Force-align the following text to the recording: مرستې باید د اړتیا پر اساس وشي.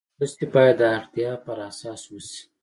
مرستې 0.17 0.45
باید 0.55 0.75
د 0.79 0.83
اړتیا 0.95 1.31
پر 1.45 1.57
اساس 1.69 2.01
وشي. 2.13 2.41